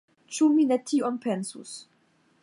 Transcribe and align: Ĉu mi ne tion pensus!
Ĉu 0.35 0.45
mi 0.53 0.63
ne 0.69 0.77
tion 0.91 1.19
pensus! 1.25 1.75